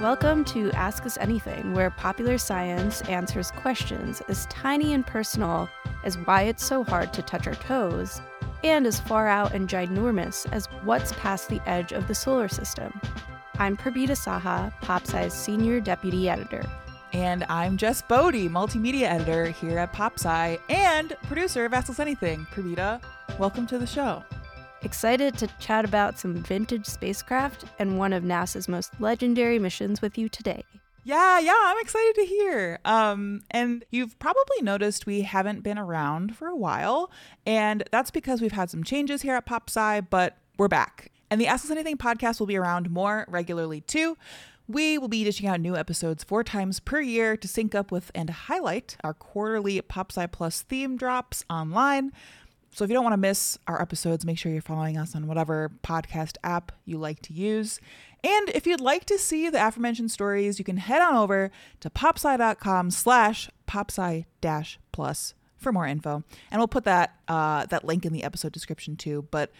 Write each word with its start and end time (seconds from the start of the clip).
Welcome 0.00 0.44
to 0.46 0.70
Ask 0.72 1.06
Us 1.06 1.16
Anything, 1.16 1.72
where 1.72 1.88
popular 1.88 2.36
science 2.36 3.00
answers 3.02 3.50
questions 3.50 4.20
as 4.28 4.44
tiny 4.46 4.92
and 4.92 5.06
personal 5.06 5.70
as 6.04 6.18
why 6.18 6.42
it's 6.42 6.66
so 6.66 6.84
hard 6.84 7.14
to 7.14 7.22
touch 7.22 7.46
our 7.46 7.54
toes, 7.54 8.20
and 8.62 8.86
as 8.86 9.00
far 9.00 9.26
out 9.26 9.54
and 9.54 9.70
ginormous 9.70 10.46
as 10.52 10.66
what's 10.84 11.14
past 11.14 11.48
the 11.48 11.66
edge 11.66 11.92
of 11.92 12.08
the 12.08 12.14
solar 12.14 12.46
system. 12.46 13.00
I'm 13.58 13.74
Purbita 13.74 14.10
Saha, 14.10 14.70
PopSci's 14.82 15.32
Senior 15.32 15.80
Deputy 15.80 16.28
Editor. 16.28 16.62
And 17.14 17.44
I'm 17.48 17.78
Jess 17.78 18.02
Boddy, 18.02 18.50
Multimedia 18.50 19.04
Editor 19.04 19.46
here 19.46 19.78
at 19.78 19.94
PopSci 19.94 20.60
and 20.68 21.16
producer 21.22 21.64
of 21.64 21.72
Ask 21.72 21.88
Us 21.88 22.00
Anything. 22.00 22.46
Purbita, 22.52 23.00
welcome 23.38 23.66
to 23.68 23.78
the 23.78 23.86
show. 23.86 24.22
Excited 24.86 25.36
to 25.38 25.48
chat 25.58 25.84
about 25.84 26.16
some 26.16 26.36
vintage 26.44 26.86
spacecraft 26.86 27.64
and 27.80 27.98
one 27.98 28.12
of 28.12 28.22
NASA's 28.22 28.68
most 28.68 28.92
legendary 29.00 29.58
missions 29.58 30.00
with 30.00 30.16
you 30.16 30.28
today. 30.28 30.62
Yeah, 31.02 31.40
yeah, 31.40 31.58
I'm 31.60 31.78
excited 31.80 32.14
to 32.14 32.24
hear. 32.24 32.78
Um, 32.84 33.42
and 33.50 33.84
you've 33.90 34.16
probably 34.20 34.62
noticed 34.62 35.04
we 35.04 35.22
haven't 35.22 35.64
been 35.64 35.76
around 35.76 36.36
for 36.36 36.46
a 36.46 36.54
while, 36.54 37.10
and 37.44 37.82
that's 37.90 38.12
because 38.12 38.40
we've 38.40 38.52
had 38.52 38.70
some 38.70 38.84
changes 38.84 39.22
here 39.22 39.34
at 39.34 39.44
PopSci, 39.44 40.06
but 40.08 40.36
we're 40.56 40.68
back. 40.68 41.10
And 41.32 41.40
the 41.40 41.48
Ask 41.48 41.64
Us 41.64 41.72
Anything 41.72 41.96
podcast 41.96 42.38
will 42.38 42.46
be 42.46 42.56
around 42.56 42.88
more 42.88 43.26
regularly 43.28 43.80
too. 43.80 44.16
We 44.68 44.98
will 44.98 45.08
be 45.08 45.24
dishing 45.24 45.48
out 45.48 45.60
new 45.60 45.74
episodes 45.74 46.22
four 46.22 46.44
times 46.44 46.78
per 46.78 47.00
year 47.00 47.36
to 47.36 47.48
sync 47.48 47.74
up 47.74 47.90
with 47.90 48.12
and 48.14 48.30
highlight 48.30 48.96
our 49.02 49.14
quarterly 49.14 49.82
PopSci 49.82 50.30
Plus 50.30 50.62
theme 50.62 50.96
drops 50.96 51.44
online. 51.50 52.12
So 52.76 52.84
if 52.84 52.90
you 52.90 52.94
don't 52.94 53.04
want 53.04 53.14
to 53.14 53.28
miss 53.28 53.58
our 53.66 53.80
episodes, 53.80 54.26
make 54.26 54.36
sure 54.36 54.52
you're 54.52 54.60
following 54.60 54.98
us 54.98 55.14
on 55.14 55.26
whatever 55.26 55.72
podcast 55.82 56.36
app 56.44 56.72
you 56.84 56.98
like 56.98 57.22
to 57.22 57.32
use. 57.32 57.80
And 58.22 58.50
if 58.50 58.66
you'd 58.66 58.82
like 58.82 59.06
to 59.06 59.16
see 59.16 59.48
the 59.48 59.66
aforementioned 59.66 60.10
stories, 60.10 60.58
you 60.58 60.64
can 60.66 60.76
head 60.76 61.00
on 61.00 61.16
over 61.16 61.50
to 61.80 61.88
popsci.com 61.88 62.90
slash 62.90 63.48
popsci 63.66 64.26
dash 64.42 64.78
plus 64.92 65.32
for 65.56 65.72
more 65.72 65.86
info. 65.86 66.22
And 66.50 66.60
we'll 66.60 66.68
put 66.68 66.84
that 66.84 67.14
uh, 67.28 67.64
that 67.64 67.86
link 67.86 68.04
in 68.04 68.12
the 68.12 68.22
episode 68.22 68.52
description 68.52 68.94
too. 68.94 69.26
But 69.30 69.52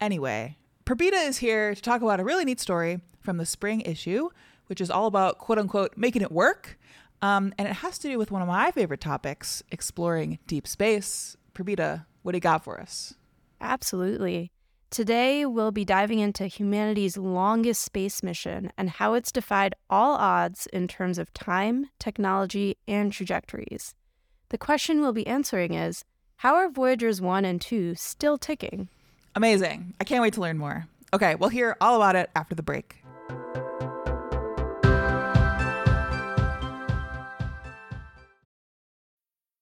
anyway, 0.00 0.56
Purbita 0.86 1.28
is 1.28 1.36
here 1.36 1.74
to 1.74 1.82
talk 1.82 2.00
about 2.00 2.20
a 2.20 2.24
really 2.24 2.46
neat 2.46 2.58
story 2.58 3.02
from 3.20 3.36
the 3.36 3.44
spring 3.44 3.82
issue, 3.82 4.30
which 4.68 4.80
is 4.80 4.90
all 4.90 5.04
about 5.04 5.36
quote 5.36 5.58
unquote 5.58 5.98
making 5.98 6.22
it 6.22 6.32
work. 6.32 6.78
Um, 7.20 7.52
and 7.58 7.68
it 7.68 7.74
has 7.74 7.98
to 7.98 8.08
do 8.08 8.16
with 8.16 8.30
one 8.30 8.40
of 8.40 8.48
my 8.48 8.70
favorite 8.70 9.02
topics, 9.02 9.62
exploring 9.70 10.38
deep 10.46 10.66
space. 10.66 11.36
Purbita, 11.52 12.06
what 12.26 12.32
do 12.32 12.38
you 12.38 12.40
got 12.40 12.64
for 12.64 12.80
us? 12.80 13.14
Absolutely. 13.60 14.50
Today, 14.90 15.46
we'll 15.46 15.70
be 15.70 15.84
diving 15.84 16.18
into 16.18 16.48
humanity's 16.48 17.16
longest 17.16 17.82
space 17.82 18.20
mission 18.20 18.72
and 18.76 18.90
how 18.90 19.14
it's 19.14 19.30
defied 19.30 19.76
all 19.88 20.16
odds 20.16 20.66
in 20.72 20.88
terms 20.88 21.18
of 21.18 21.32
time, 21.34 21.86
technology, 22.00 22.78
and 22.88 23.12
trajectories. 23.12 23.94
The 24.48 24.58
question 24.58 25.00
we'll 25.00 25.12
be 25.12 25.26
answering 25.28 25.74
is 25.74 26.04
how 26.38 26.56
are 26.56 26.68
Voyagers 26.68 27.20
1 27.20 27.44
and 27.44 27.60
2 27.60 27.94
still 27.94 28.38
ticking? 28.38 28.88
Amazing. 29.36 29.94
I 30.00 30.04
can't 30.04 30.22
wait 30.22 30.34
to 30.34 30.40
learn 30.40 30.58
more. 30.58 30.88
Okay, 31.14 31.36
we'll 31.36 31.50
hear 31.50 31.76
all 31.80 31.94
about 31.94 32.16
it 32.16 32.28
after 32.34 32.56
the 32.56 32.62
break. 32.62 33.05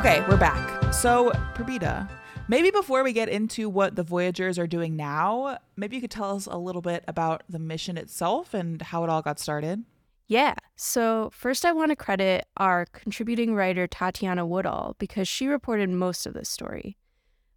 Okay, 0.00 0.24
we're 0.30 0.38
back. 0.38 0.94
So, 0.94 1.30
Purbita, 1.52 2.08
maybe 2.48 2.70
before 2.70 3.04
we 3.04 3.12
get 3.12 3.28
into 3.28 3.68
what 3.68 3.96
the 3.96 4.02
Voyagers 4.02 4.58
are 4.58 4.66
doing 4.66 4.96
now, 4.96 5.58
maybe 5.76 5.94
you 5.94 6.00
could 6.00 6.10
tell 6.10 6.34
us 6.34 6.46
a 6.46 6.56
little 6.56 6.80
bit 6.80 7.04
about 7.06 7.42
the 7.50 7.58
mission 7.58 7.98
itself 7.98 8.54
and 8.54 8.80
how 8.80 9.04
it 9.04 9.10
all 9.10 9.20
got 9.20 9.38
started. 9.38 9.84
Yeah, 10.26 10.54
so 10.74 11.28
first 11.34 11.66
I 11.66 11.72
want 11.72 11.90
to 11.90 11.96
credit 11.96 12.46
our 12.56 12.86
contributing 12.86 13.54
writer 13.54 13.86
Tatiana 13.86 14.46
Woodall 14.46 14.96
because 14.98 15.28
she 15.28 15.46
reported 15.48 15.90
most 15.90 16.24
of 16.24 16.32
this 16.32 16.48
story. 16.48 16.96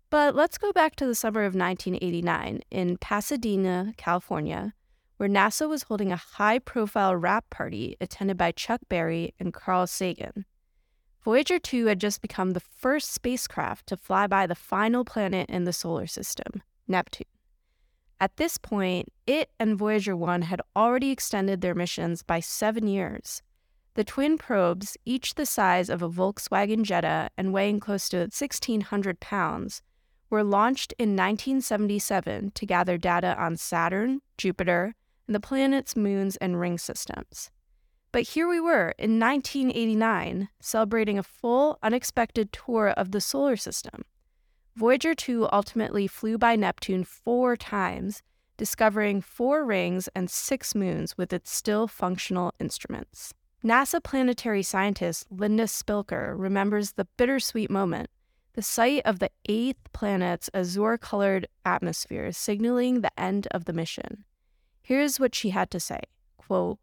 But 0.09 0.35
let's 0.35 0.57
go 0.57 0.73
back 0.73 0.97
to 0.97 1.05
the 1.05 1.15
summer 1.15 1.45
of 1.45 1.55
1989 1.55 2.59
in 2.69 2.97
Pasadena, 2.97 3.93
California, 3.95 4.73
where 5.15 5.29
NASA 5.29 5.69
was 5.69 5.83
holding 5.83 6.11
a 6.11 6.17
high 6.17 6.59
profile 6.59 7.15
wrap 7.15 7.49
party 7.49 7.95
attended 8.01 8.35
by 8.35 8.51
Chuck 8.51 8.81
Berry 8.89 9.33
and 9.39 9.53
Carl 9.53 9.87
Sagan. 9.87 10.43
Voyager 11.23 11.57
2 11.57 11.85
had 11.85 12.01
just 12.01 12.22
become 12.22 12.51
the 12.51 12.59
first 12.59 13.13
spacecraft 13.13 13.88
to 13.88 13.95
fly 13.95 14.28
by 14.28 14.45
the 14.45 14.56
final 14.56 15.06
planet 15.06 15.50
in 15.50 15.63
the 15.63 15.72
solar 15.72 16.06
system, 16.06 16.61
Neptune. 16.85 17.28
At 18.19 18.35
this 18.35 18.57
point, 18.57 19.07
it 19.25 19.50
and 19.57 19.78
Voyager 19.78 20.17
1 20.17 20.44
had 20.44 20.61
already 20.75 21.11
extended 21.11 21.61
their 21.61 21.75
missions 21.75 22.23
by 22.23 22.41
seven 22.41 22.88
years. 22.88 23.41
The 23.95 24.03
twin 24.03 24.38
probes, 24.38 24.97
each 25.06 25.35
the 25.35 25.45
size 25.45 25.89
of 25.89 26.01
a 26.01 26.09
Volkswagen 26.09 26.84
Jetta 26.84 27.29
and 27.38 27.53
weighing 27.53 27.79
close 27.79 28.09
to 28.09 28.17
1,600 28.17 29.19
pounds, 29.19 29.81
were 30.29 30.44
launched 30.44 30.94
in 30.97 31.11
1977 31.11 32.51
to 32.55 32.66
gather 32.66 32.97
data 32.97 33.35
on 33.40 33.55
Saturn, 33.55 34.22
Jupiter, 34.38 34.95
and 35.28 35.35
the 35.35 35.40
planet's 35.40 35.95
moons 35.95 36.35
and 36.38 36.59
ring 36.59 36.78
systems. 36.78 37.50
But 38.13 38.29
here 38.29 38.47
we 38.47 38.59
were 38.59 38.94
in 39.00 39.19
1989, 39.19 40.47
celebrating 40.59 41.18
a 41.18 41.24
full, 41.24 41.79
unexpected 41.81 42.53
tour 42.53 42.90
of 42.90 43.12
the 43.12 43.19
solar 43.19 43.57
system. 43.57 44.06
Voyager 44.75 45.16
2 45.16 45.50
ultimately 45.51 46.06
flew 46.06 46.38
by 46.38 46.56
Neptune 46.56 47.06
four 47.06 47.57
times, 47.57 48.22
discovering 48.56 49.19
four 49.19 49.66
rings 49.66 50.09
and 50.16 50.29
six 50.29 50.75
moons 50.75 51.18
with 51.18 51.34
its 51.34 51.52
still 51.52 51.88
functional 51.88 52.53
instruments. 52.59 53.34
NASA 53.66 54.02
planetary 54.02 54.62
scientist 54.62 55.25
Linda 55.31 55.63
Spilker 55.63 56.35
remembers 56.38 56.91
the 56.91 57.07
bittersweet 57.18 57.72
moment, 57.72 58.12
the 58.53 58.62
sight 58.62 59.02
of 59.06 59.18
the 59.18 59.31
eighth 59.50 59.91
planet's 59.91 60.52
azure 60.53 60.99
colored 60.99 61.47
atmosphere 61.66 62.32
signaling 62.32 63.02
the 63.02 63.20
end 63.20 63.47
of 63.49 63.66
the 63.66 63.73
mission. 63.73 64.23
Here's 64.84 65.20
what 65.20 65.34
she 65.34 65.49
had 65.49 65.72
to 65.72 65.79
say 65.79 66.02
quote, 66.37 66.78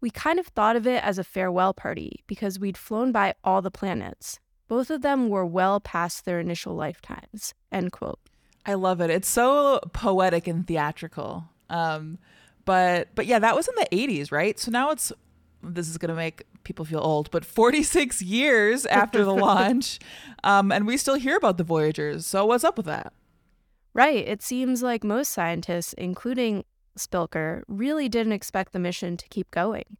We 0.00 0.10
kind 0.10 0.38
of 0.38 0.46
thought 0.46 0.76
of 0.76 0.86
it 0.86 1.02
as 1.02 1.18
a 1.18 1.24
farewell 1.24 1.74
party 1.74 2.22
because 2.26 2.58
we'd 2.58 2.78
flown 2.78 3.12
by 3.12 3.34
all 3.42 3.62
the 3.62 3.70
planets. 3.70 4.38
Both 4.68 4.90
of 4.90 5.02
them 5.02 5.28
were 5.28 5.46
well 5.46 5.80
past 5.80 6.24
their 6.24 6.38
initial 6.38 6.74
lifetimes. 6.74 7.54
End 7.72 7.90
quote. 7.90 8.20
I 8.66 8.74
love 8.74 9.00
it. 9.00 9.10
It's 9.10 9.28
so 9.28 9.80
poetic 9.92 10.46
and 10.46 10.66
theatrical. 10.66 11.44
Um, 11.70 12.18
but 12.64 13.08
but 13.14 13.26
yeah, 13.26 13.38
that 13.38 13.56
was 13.56 13.66
in 13.66 13.74
the 13.76 13.88
80s, 13.90 14.30
right? 14.30 14.58
So 14.58 14.70
now 14.70 14.90
it's 14.90 15.10
this 15.62 15.88
is 15.88 15.98
going 15.98 16.10
to 16.10 16.14
make 16.14 16.44
people 16.64 16.84
feel 16.84 17.00
old, 17.00 17.30
but 17.30 17.44
46 17.44 18.22
years 18.22 18.86
after 18.86 19.24
the 19.24 19.34
launch, 19.34 19.98
um, 20.44 20.70
and 20.70 20.86
we 20.86 20.96
still 20.96 21.16
hear 21.16 21.36
about 21.36 21.56
the 21.56 21.64
Voyagers. 21.64 22.26
So 22.26 22.44
what's 22.44 22.64
up 22.64 22.76
with 22.76 22.86
that? 22.86 23.12
Right. 23.94 24.28
It 24.28 24.42
seems 24.42 24.82
like 24.82 25.02
most 25.02 25.32
scientists, 25.32 25.94
including 25.94 26.64
Spilker, 26.98 27.62
really 27.68 28.08
didn't 28.08 28.32
expect 28.32 28.72
the 28.72 28.78
mission 28.78 29.16
to 29.16 29.28
keep 29.28 29.50
going. 29.50 29.96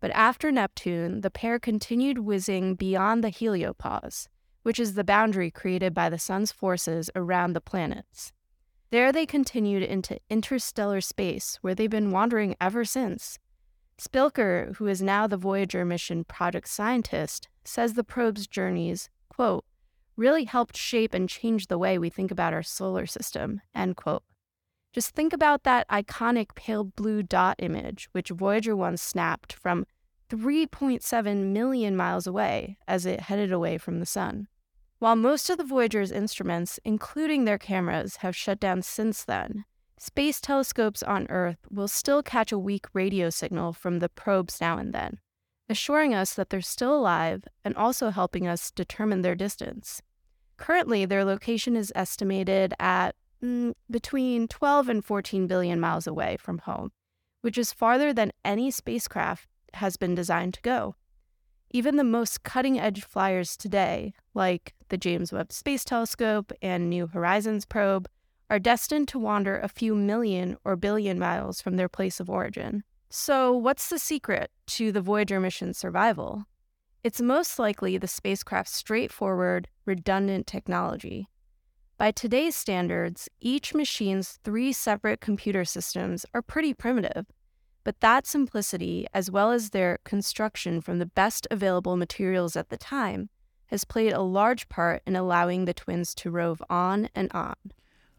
But 0.00 0.10
after 0.10 0.50
Neptune, 0.50 1.20
the 1.20 1.30
pair 1.30 1.58
continued 1.58 2.18
whizzing 2.18 2.74
beyond 2.74 3.22
the 3.22 3.30
heliopause, 3.30 4.28
which 4.62 4.80
is 4.80 4.94
the 4.94 5.04
boundary 5.04 5.50
created 5.50 5.94
by 5.94 6.08
the 6.08 6.18
sun's 6.18 6.52
forces 6.52 7.08
around 7.14 7.52
the 7.52 7.60
planets. 7.60 8.32
There 8.90 9.12
they 9.12 9.24
continued 9.24 9.84
into 9.84 10.18
interstellar 10.28 11.00
space, 11.00 11.58
where 11.62 11.74
they've 11.74 11.88
been 11.88 12.10
wandering 12.10 12.56
ever 12.60 12.84
since. 12.84 13.38
Spilker, 13.98 14.76
who 14.76 14.86
is 14.86 15.00
now 15.00 15.26
the 15.26 15.36
Voyager 15.36 15.84
mission 15.84 16.24
project 16.24 16.68
scientist, 16.68 17.48
says 17.64 17.94
the 17.94 18.04
probe's 18.04 18.46
journeys, 18.46 19.08
quote, 19.28 19.64
really 20.16 20.44
helped 20.44 20.76
shape 20.76 21.14
and 21.14 21.28
change 21.28 21.68
the 21.68 21.78
way 21.78 21.98
we 21.98 22.10
think 22.10 22.30
about 22.30 22.52
our 22.52 22.62
solar 22.62 23.06
system, 23.06 23.60
end 23.74 23.96
quote. 23.96 24.24
Just 24.92 25.14
think 25.14 25.32
about 25.32 25.62
that 25.62 25.88
iconic 25.88 26.54
pale 26.54 26.84
blue 26.84 27.22
dot 27.22 27.56
image, 27.58 28.08
which 28.12 28.28
Voyager 28.28 28.76
1 28.76 28.98
snapped 28.98 29.52
from 29.52 29.86
3.7 30.28 31.52
million 31.52 31.96
miles 31.96 32.26
away 32.26 32.78
as 32.86 33.06
it 33.06 33.20
headed 33.20 33.52
away 33.52 33.78
from 33.78 34.00
the 34.00 34.06
sun. 34.06 34.48
While 34.98 35.16
most 35.16 35.50
of 35.50 35.58
the 35.58 35.64
Voyager's 35.64 36.12
instruments, 36.12 36.78
including 36.84 37.44
their 37.44 37.58
cameras, 37.58 38.16
have 38.16 38.36
shut 38.36 38.60
down 38.60 38.82
since 38.82 39.24
then, 39.24 39.64
space 39.98 40.40
telescopes 40.40 41.02
on 41.02 41.26
Earth 41.28 41.58
will 41.70 41.88
still 41.88 42.22
catch 42.22 42.52
a 42.52 42.58
weak 42.58 42.86
radio 42.92 43.30
signal 43.30 43.72
from 43.72 43.98
the 43.98 44.08
probes 44.08 44.60
now 44.60 44.78
and 44.78 44.92
then, 44.92 45.18
assuring 45.68 46.14
us 46.14 46.34
that 46.34 46.50
they're 46.50 46.60
still 46.60 46.94
alive 46.94 47.44
and 47.64 47.74
also 47.76 48.10
helping 48.10 48.46
us 48.46 48.70
determine 48.70 49.22
their 49.22 49.34
distance. 49.34 50.02
Currently, 50.56 51.06
their 51.06 51.24
location 51.24 51.76
is 51.76 51.92
estimated 51.96 52.72
at 52.78 53.16
Mm, 53.42 53.72
between 53.90 54.46
12 54.46 54.88
and 54.88 55.04
14 55.04 55.46
billion 55.48 55.80
miles 55.80 56.06
away 56.06 56.36
from 56.36 56.58
home, 56.58 56.92
which 57.40 57.58
is 57.58 57.72
farther 57.72 58.12
than 58.12 58.32
any 58.44 58.70
spacecraft 58.70 59.48
has 59.74 59.96
been 59.96 60.14
designed 60.14 60.54
to 60.54 60.62
go. 60.62 60.94
Even 61.70 61.96
the 61.96 62.04
most 62.04 62.44
cutting 62.44 62.78
edge 62.78 63.02
flyers 63.02 63.56
today, 63.56 64.14
like 64.34 64.74
the 64.90 64.98
James 64.98 65.32
Webb 65.32 65.50
Space 65.50 65.84
Telescope 65.84 66.52
and 66.60 66.88
New 66.88 67.08
Horizons 67.08 67.64
probe, 67.64 68.08
are 68.48 68.58
destined 68.58 69.08
to 69.08 69.18
wander 69.18 69.58
a 69.58 69.68
few 69.68 69.94
million 69.94 70.56
or 70.64 70.76
billion 70.76 71.18
miles 71.18 71.60
from 71.60 71.76
their 71.76 71.88
place 71.88 72.20
of 72.20 72.28
origin. 72.28 72.84
So, 73.08 73.52
what's 73.52 73.88
the 73.88 73.98
secret 73.98 74.50
to 74.68 74.92
the 74.92 75.00
Voyager 75.00 75.40
mission's 75.40 75.78
survival? 75.78 76.44
It's 77.02 77.20
most 77.20 77.58
likely 77.58 77.98
the 77.98 78.06
spacecraft's 78.06 78.76
straightforward, 78.76 79.68
redundant 79.86 80.46
technology. 80.46 81.28
By 81.98 82.10
today's 82.10 82.56
standards, 82.56 83.28
each 83.40 83.74
machine's 83.74 84.38
three 84.42 84.72
separate 84.72 85.20
computer 85.20 85.64
systems 85.64 86.26
are 86.34 86.42
pretty 86.42 86.74
primitive, 86.74 87.26
but 87.84 88.00
that 88.00 88.26
simplicity, 88.26 89.06
as 89.14 89.30
well 89.30 89.52
as 89.52 89.70
their 89.70 89.98
construction 90.04 90.80
from 90.80 90.98
the 90.98 91.06
best 91.06 91.46
available 91.50 91.96
materials 91.96 92.56
at 92.56 92.70
the 92.70 92.76
time, 92.76 93.28
has 93.66 93.84
played 93.84 94.12
a 94.12 94.20
large 94.20 94.68
part 94.68 95.02
in 95.06 95.16
allowing 95.16 95.64
the 95.64 95.74
twins 95.74 96.14
to 96.16 96.30
rove 96.30 96.62
on 96.68 97.08
and 97.14 97.30
on. 97.32 97.54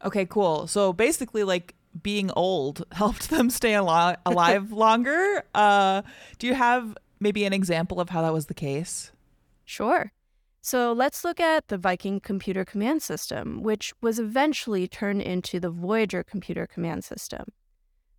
Okay, 0.04 0.25
cool. 0.25 0.68
So 0.68 0.94
basically, 0.94 1.44
like 1.44 1.75
being 2.02 2.31
old 2.31 2.86
helped 2.92 3.30
them 3.30 3.50
stay 3.50 3.74
al- 3.74 4.18
alive 4.25 4.72
longer. 4.72 5.44
Uh, 5.54 6.02
do 6.40 6.48
you 6.48 6.54
have 6.54 6.98
maybe 7.20 7.44
an 7.46 7.54
example 7.54 8.00
of 8.00 8.10
how 8.10 8.22
that 8.22 8.34
was 8.34 8.46
the 8.48 8.54
case? 8.54 9.12
Sure. 9.66 10.12
So 10.65 10.94
let's 10.94 11.25
look 11.25 11.42
at 11.42 11.68
the 11.68 11.77
Viking 11.77 12.21
Computer 12.21 12.63
Command 12.63 13.04
System, 13.04 13.62
which 13.62 13.94
was 14.01 14.18
eventually 14.18 14.88
turned 14.88 15.21
into 15.21 15.60
the 15.60 15.69
Voyager 15.69 16.24
Computer 16.24 16.65
Command 16.65 17.04
System. 17.04 17.51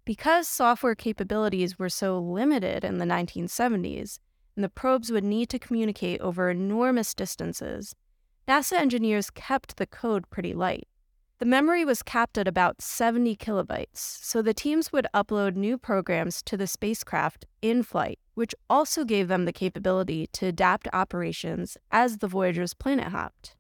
Because 0.05 0.47
software 0.47 0.95
capabilities 0.95 1.79
were 1.79 1.89
so 1.89 2.19
limited 2.19 2.85
in 2.85 2.99
the 2.99 3.07
1970s, 3.07 4.19
and 4.55 4.63
the 4.63 4.69
probes 4.69 5.11
would 5.11 5.25
need 5.25 5.49
to 5.49 5.59
communicate 5.59 6.21
over 6.21 6.51
enormous 6.51 7.15
distances, 7.15 7.97
NASA 8.47 8.75
engineers 8.75 9.31
kept 9.31 9.79
the 9.79 9.87
code 9.87 10.29
pretty 10.29 10.53
light. 10.53 10.87
The 11.39 11.47
memory 11.47 11.85
was 11.85 12.03
capped 12.03 12.39
at 12.39 12.47
about 12.47 12.81
70 12.81 13.35
kilobytes, 13.37 13.97
so 13.97 14.41
the 14.41 14.55
teams 14.55 14.93
would 14.93 15.09
upload 15.13 15.57
new 15.57 15.77
programs 15.77 16.43
to 16.45 16.57
the 16.57 16.69
spacecraft 16.69 17.45
in 17.61 17.83
flight, 17.83 18.21
which 18.35 18.55
also 18.71 19.05
gave 19.05 19.27
them 19.27 19.45
the 19.45 19.53
capability 19.53 20.29
to 20.29 20.47
adapt 20.47 20.87
operations 20.93 21.77
as 21.91 22.19
the 22.19 22.29
Voyager's 22.29 22.73
planet 22.73 23.09
hopped. 23.09 23.57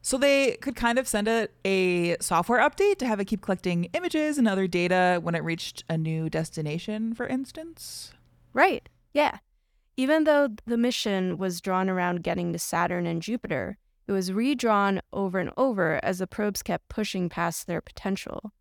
So 0.00 0.16
they 0.16 0.52
could 0.62 0.74
kind 0.74 0.98
of 0.98 1.06
send 1.06 1.28
it 1.28 1.52
a 1.66 2.16
software 2.18 2.66
update 2.66 2.96
to 2.98 3.06
have 3.06 3.20
it 3.20 3.26
keep 3.26 3.42
collecting 3.42 3.84
images 3.92 4.38
and 4.38 4.48
other 4.48 4.66
data 4.66 5.20
when 5.22 5.34
it 5.34 5.44
reached 5.44 5.84
a 5.90 5.98
new 5.98 6.30
destination, 6.30 7.14
for 7.14 7.26
instance? 7.26 8.12
Right, 8.54 8.88
yeah. 9.12 9.38
Even 9.98 10.24
though 10.24 10.48
the 10.64 10.78
mission 10.78 11.36
was 11.36 11.60
drawn 11.60 11.90
around 11.90 12.22
getting 12.22 12.54
to 12.54 12.58
Saturn 12.58 13.04
and 13.04 13.20
Jupiter, 13.20 13.76
it 14.08 14.12
was 14.12 14.32
redrawn 14.32 15.00
over 15.12 15.38
and 15.38 15.50
over 15.56 16.00
as 16.02 16.18
the 16.18 16.26
probes 16.26 16.62
kept 16.62 16.88
pushing 16.88 17.28
past 17.28 17.66
their 17.66 17.80
potential. 17.80 18.52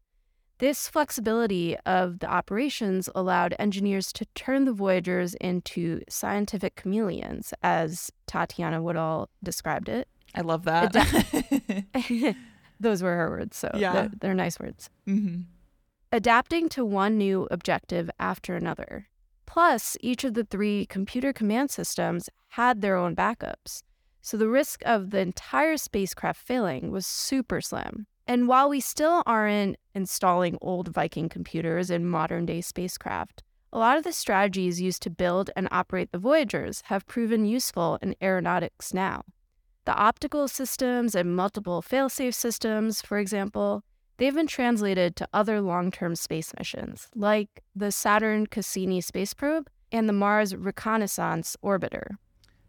This 0.59 0.88
flexibility 0.89 1.77
of 1.85 2.19
the 2.19 2.27
operations 2.27 3.07
allowed 3.15 3.55
engineers 3.59 4.11
to 4.13 4.25
turn 4.35 4.65
the 4.65 4.73
Voyagers 4.73 5.35
into 5.35 6.01
scientific 6.09 6.75
chameleons, 6.81 7.53
as 7.63 8.11
Tatiana 8.25 8.81
Woodall 8.81 9.29
described 9.44 9.88
it. 9.88 10.07
I 10.35 10.41
love 10.41 10.63
that. 10.65 10.94
Those 12.79 13.01
were 13.01 13.15
her 13.15 13.29
words, 13.29 13.55
so 13.57 13.69
Yeah. 13.75 13.93
they're, 13.93 14.11
they're 14.19 14.33
nice 14.33 14.59
words. 14.59 14.89
hmm 15.05 15.41
Adapting 16.11 16.69
to 16.69 16.85
one 16.85 17.17
new 17.17 17.47
objective 17.51 18.09
after 18.17 18.55
another. 18.55 19.07
Plus, 19.45 19.97
each 20.01 20.23
of 20.23 20.33
the 20.35 20.43
three 20.45 20.85
computer 20.85 21.33
command 21.33 21.69
systems 21.69 22.29
had 22.50 22.81
their 22.81 22.95
own 22.95 23.13
backups, 23.15 23.83
so 24.27 24.35
the 24.35 24.50
risk 24.50 24.81
of 24.85 25.12
the 25.12 25.19
entire 25.19 25.77
spacecraft 25.77 26.45
failing 26.45 26.91
was 26.91 27.07
super 27.07 27.62
slim. 27.62 28.07
And 28.27 28.45
while 28.45 28.68
we 28.68 28.81
still 28.81 29.24
aren't 29.25 29.77
installing 29.95 30.57
old 30.59 30.89
Viking 30.89 31.29
computers 31.29 31.89
in 31.89 32.06
modern 32.06 32.45
day 32.45 32.59
spacecraft, 32.59 33.44
a 33.71 33.79
lot 33.79 33.97
of 33.97 34.03
the 34.03 34.12
strategies 34.12 34.81
used 34.81 35.01
to 35.03 35.09
build 35.09 35.50
and 35.56 35.69
operate 35.71 36.12
the 36.12 36.19
Voyagers 36.19 36.81
have 36.88 37.07
proven 37.07 37.45
useful 37.45 38.00
in 38.01 38.15
aeronautics 38.21 38.94
now. 38.94 39.24
The 39.85 39.95
optical 39.95 40.50
systems 40.50 41.15
and 41.15 41.33
multiple 41.33 41.81
failsafe 41.81 42.33
systems, 42.33 43.01
for 43.01 43.19
example, 43.19 43.85
they've 44.18 44.35
been 44.35 44.45
translated 44.45 45.15
to 45.15 45.29
other 45.31 45.62
long 45.62 45.89
term 45.89 46.18
space 46.18 46.51
missions, 46.59 47.07
like 47.15 47.63
the 47.74 47.94
Saturn 47.94 48.47
Cassini 48.47 49.00
space 49.00 49.33
probe 49.33 49.69
and 49.89 50.09
the 50.09 50.12
Mars 50.12 50.53
Reconnaissance 50.53 51.56
Orbiter. 51.63 52.18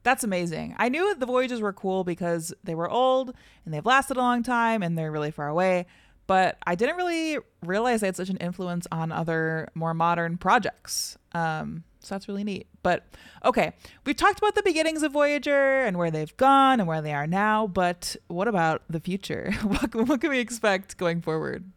That's 0.02 0.24
amazing. 0.24 0.74
I 0.78 0.88
knew 0.88 1.14
the 1.14 1.26
Voyagers 1.26 1.60
were 1.60 1.72
cool 1.72 2.04
because 2.04 2.54
they 2.64 2.74
were 2.74 2.88
old 2.88 3.34
and 3.64 3.74
they've 3.74 3.84
lasted 3.84 4.16
a 4.16 4.20
long 4.20 4.42
time 4.42 4.82
and 4.82 4.96
they're 4.96 5.12
really 5.12 5.30
far 5.30 5.48
away. 5.48 5.86
But 6.26 6.58
I 6.66 6.74
didn't 6.74 6.96
really 6.96 7.38
realize 7.64 8.02
they 8.02 8.08
had 8.08 8.16
such 8.16 8.28
an 8.28 8.36
influence 8.36 8.86
on 8.92 9.10
other 9.10 9.68
more 9.74 9.94
modern 9.94 10.36
projects. 10.36 11.16
Um, 11.32 11.84
so 12.00 12.14
that's 12.14 12.28
really 12.28 12.44
neat. 12.44 12.66
But 12.82 13.04
okay, 13.44 13.72
we've 14.04 14.16
talked 14.16 14.38
about 14.38 14.54
the 14.54 14.62
beginnings 14.62 15.02
of 15.02 15.12
Voyager 15.12 15.80
and 15.80 15.96
where 15.96 16.10
they've 16.10 16.36
gone 16.36 16.80
and 16.80 16.88
where 16.88 17.02
they 17.02 17.14
are 17.14 17.26
now. 17.26 17.66
But 17.66 18.14
what 18.28 18.46
about 18.46 18.82
the 18.88 19.00
future? 19.00 19.52
what, 19.62 19.94
what 19.94 20.20
can 20.20 20.30
we 20.30 20.38
expect 20.38 20.96
going 20.96 21.22
forward? 21.22 21.70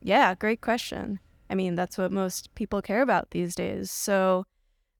Yeah, 0.00 0.34
great 0.34 0.60
question. 0.60 1.18
I 1.50 1.54
mean, 1.54 1.74
that's 1.74 1.98
what 1.98 2.12
most 2.12 2.54
people 2.54 2.82
care 2.82 3.02
about 3.02 3.30
these 3.30 3.54
days. 3.54 3.90
So, 3.90 4.44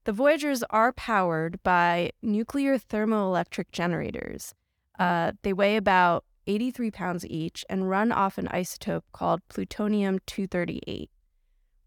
the 0.08 0.14
Voyagers 0.14 0.64
are 0.70 0.90
powered 0.94 1.62
by 1.62 2.10
nuclear 2.22 2.78
thermoelectric 2.78 3.66
generators. 3.72 4.54
Uh, 4.98 5.32
they 5.42 5.52
weigh 5.52 5.76
about 5.76 6.24
83 6.46 6.90
pounds 6.90 7.26
each 7.26 7.62
and 7.68 7.90
run 7.90 8.10
off 8.10 8.38
an 8.38 8.46
isotope 8.46 9.02
called 9.12 9.46
plutonium 9.50 10.18
238. 10.24 11.10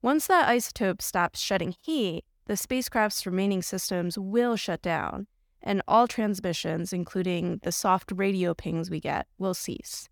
Once 0.03 0.27
that 0.27 0.47
isotope 0.47 1.01
stops 1.01 1.39
shedding 1.39 1.73
heat, 1.81 2.23
the 2.45 2.55
spacecraft's 2.55 3.25
remaining 3.25 3.63
systems 3.63 4.19
will 4.19 4.55
shut 4.55 4.83
down, 4.83 5.25
and 5.63 5.81
all 5.87 6.07
transmissions, 6.07 6.93
including 6.93 7.59
the 7.63 7.71
soft 7.71 8.11
radio 8.13 8.53
pings 8.53 8.91
we 8.91 8.99
get, 8.99 9.25
will 9.39 9.55
cease. 9.55 10.09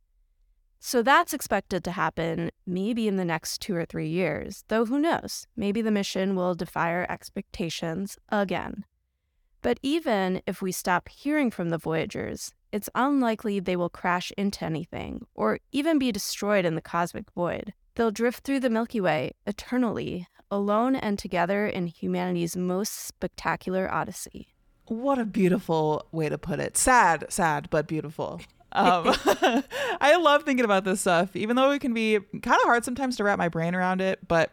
So 0.79 1.03
that's 1.03 1.33
expected 1.33 1.83
to 1.83 1.91
happen 1.91 2.51
maybe 2.65 3.07
in 3.07 3.17
the 3.17 3.25
next 3.25 3.59
two 3.61 3.75
or 3.75 3.85
three 3.85 4.07
years, 4.07 4.63
though 4.69 4.85
who 4.85 4.97
knows? 4.97 5.45
Maybe 5.55 5.81
the 5.81 5.91
mission 5.91 6.35
will 6.35 6.55
defy 6.55 6.91
our 6.91 7.05
expectations 7.09 8.17
again. 8.29 8.85
But 9.61 9.79
even 9.83 10.41
if 10.47 10.61
we 10.61 10.71
stop 10.71 11.09
hearing 11.09 11.51
from 11.51 11.69
the 11.69 11.77
Voyagers, 11.77 12.53
it's 12.71 12.89
unlikely 12.95 13.59
they 13.59 13.75
will 13.75 13.89
crash 13.89 14.31
into 14.37 14.63
anything 14.63 15.25
or 15.35 15.59
even 15.73 15.99
be 15.99 16.13
destroyed 16.13 16.63
in 16.63 16.75
the 16.75 16.81
cosmic 16.81 17.29
void. 17.31 17.73
They'll 17.95 18.11
drift 18.11 18.45
through 18.45 18.61
the 18.61 18.69
Milky 18.69 19.01
Way 19.01 19.33
eternally, 19.45 20.27
alone 20.49 20.95
and 20.95 21.19
together 21.19 21.67
in 21.67 21.87
humanity's 21.87 22.55
most 22.55 22.93
spectacular 22.93 23.91
odyssey. 23.91 24.55
What 24.85 25.19
a 25.19 25.25
beautiful 25.25 26.07
way 26.13 26.29
to 26.29 26.37
put 26.37 26.61
it. 26.61 26.77
Sad, 26.77 27.25
sad, 27.29 27.69
but 27.69 27.85
beautiful. 27.85 28.39
Um, 28.71 29.15
I 30.01 30.17
love 30.21 30.43
thinking 30.43 30.65
about 30.65 30.83
this 30.83 31.01
stuff, 31.01 31.35
even 31.35 31.55
though 31.55 31.71
it 31.71 31.79
can 31.79 31.93
be 31.93 32.19
kind 32.19 32.55
of 32.55 32.63
hard 32.63 32.85
sometimes 32.85 33.17
to 33.17 33.23
wrap 33.23 33.37
my 33.37 33.49
brain 33.49 33.75
around 33.75 34.01
it. 34.01 34.19
But, 34.27 34.51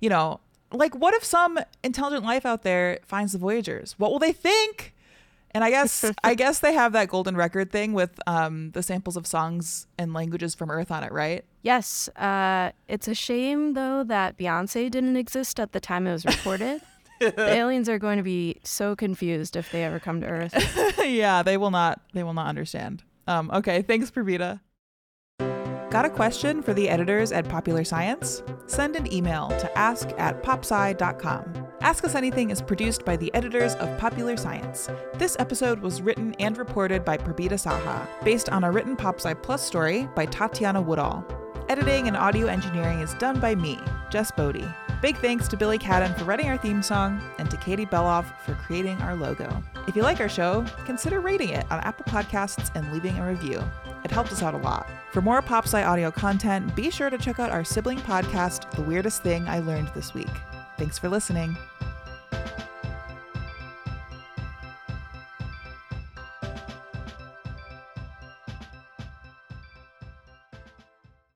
you 0.00 0.08
know, 0.08 0.40
like 0.72 0.94
what 0.94 1.14
if 1.14 1.24
some 1.24 1.58
intelligent 1.82 2.24
life 2.24 2.44
out 2.44 2.62
there 2.62 2.98
finds 3.06 3.32
the 3.32 3.38
Voyagers? 3.38 3.94
What 3.98 4.10
will 4.10 4.18
they 4.18 4.32
think? 4.32 4.94
And 5.52 5.64
I 5.64 5.70
guess 5.70 6.04
I 6.24 6.34
guess 6.34 6.58
they 6.58 6.74
have 6.74 6.92
that 6.92 7.08
golden 7.08 7.36
record 7.36 7.70
thing 7.70 7.92
with 7.92 8.20
um, 8.26 8.72
the 8.72 8.82
samples 8.82 9.16
of 9.16 9.26
songs 9.26 9.86
and 9.98 10.12
languages 10.12 10.54
from 10.54 10.70
Earth 10.70 10.90
on 10.90 11.02
it, 11.02 11.12
right? 11.12 11.44
Yes. 11.62 12.08
Uh, 12.08 12.72
it's 12.88 13.08
a 13.08 13.14
shame 13.14 13.72
though 13.72 14.04
that 14.04 14.36
Beyonce 14.36 14.90
didn't 14.90 15.16
exist 15.16 15.58
at 15.58 15.72
the 15.72 15.80
time 15.80 16.06
it 16.06 16.12
was 16.12 16.26
recorded. 16.26 16.82
the 17.20 17.40
aliens 17.50 17.88
are 17.88 17.98
going 17.98 18.18
to 18.18 18.22
be 18.22 18.60
so 18.64 18.94
confused 18.94 19.56
if 19.56 19.72
they 19.72 19.84
ever 19.84 19.98
come 19.98 20.20
to 20.20 20.26
Earth. 20.26 20.98
yeah, 21.04 21.42
they 21.42 21.56
will 21.56 21.70
not. 21.70 22.00
They 22.12 22.22
will 22.22 22.34
not 22.34 22.48
understand. 22.48 23.02
Um, 23.26 23.50
okay, 23.52 23.82
thanks, 23.82 24.10
Purbita. 24.10 24.60
Got 25.90 26.04
a 26.04 26.10
question 26.10 26.62
for 26.62 26.74
the 26.74 26.88
editors 26.88 27.32
at 27.32 27.48
Popular 27.48 27.84
Science? 27.84 28.42
Send 28.66 28.96
an 28.96 29.10
email 29.12 29.48
to 29.58 29.78
ask 29.78 30.10
at 30.18 30.42
popsci.com. 30.42 31.66
Ask 31.80 32.04
Us 32.04 32.14
Anything 32.14 32.50
is 32.50 32.60
produced 32.60 33.04
by 33.04 33.16
the 33.16 33.32
editors 33.34 33.74
of 33.76 33.96
Popular 33.98 34.36
Science. 34.36 34.90
This 35.14 35.36
episode 35.38 35.80
was 35.80 36.02
written 36.02 36.34
and 36.40 36.58
reported 36.58 37.04
by 37.04 37.16
Purbita 37.16 37.52
Saha, 37.52 38.06
based 38.24 38.48
on 38.50 38.64
a 38.64 38.70
written 38.70 38.96
PopSci 38.96 39.40
Plus 39.42 39.62
story 39.64 40.08
by 40.16 40.26
Tatiana 40.26 40.82
Woodall. 40.82 41.24
Editing 41.68 42.06
and 42.06 42.16
audio 42.16 42.46
engineering 42.46 43.00
is 43.00 43.14
done 43.14 43.40
by 43.40 43.56
me, 43.56 43.80
Jess 44.08 44.30
Boddy. 44.30 44.64
Big 45.02 45.16
thanks 45.16 45.48
to 45.48 45.56
Billy 45.56 45.78
Cadden 45.78 46.16
for 46.16 46.24
writing 46.24 46.48
our 46.48 46.56
theme 46.56 46.80
song 46.80 47.20
and 47.38 47.50
to 47.50 47.56
Katie 47.56 47.84
Belloff 47.84 48.24
for 48.44 48.54
creating 48.54 49.00
our 49.02 49.16
logo. 49.16 49.62
If 49.88 49.96
you 49.96 50.02
like 50.02 50.20
our 50.20 50.28
show, 50.28 50.64
consider 50.84 51.18
rating 51.18 51.48
it 51.48 51.66
on 51.68 51.80
Apple 51.80 52.04
Podcasts 52.04 52.70
and 52.76 52.92
leaving 52.92 53.18
a 53.18 53.26
review. 53.28 53.60
It 54.04 54.12
helps 54.12 54.30
us 54.30 54.44
out 54.44 54.54
a 54.54 54.58
lot. 54.58 54.88
For 55.10 55.20
more 55.20 55.42
PopSci 55.42 55.84
audio 55.84 56.12
content, 56.12 56.76
be 56.76 56.88
sure 56.88 57.10
to 57.10 57.18
check 57.18 57.40
out 57.40 57.50
our 57.50 57.64
sibling 57.64 57.98
podcast, 57.98 58.70
The 58.70 58.82
Weirdest 58.82 59.24
Thing 59.24 59.48
I 59.48 59.58
Learned 59.58 59.88
This 59.88 60.14
Week. 60.14 60.30
Thanks 60.78 60.98
for 60.98 61.08
listening. 61.08 61.56